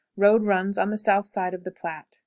[0.17, 2.17] Road runs on the south side of the Platte.